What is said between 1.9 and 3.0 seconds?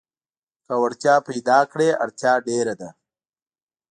اړتيا ډېره ده.